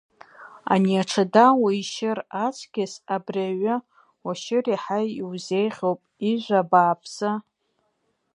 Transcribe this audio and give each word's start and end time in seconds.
Ани 0.73 0.93
аҽада 1.01 1.45
уишьыр 1.61 2.19
аҵкьыс, 2.45 2.93
абри 3.15 3.43
аҩы 3.49 3.75
уашьыр 4.25 4.65
иаҳа 4.69 4.99
иузеиӷьуп, 5.21 5.99
ижә 6.31 6.51
абааԥсы! 6.61 7.31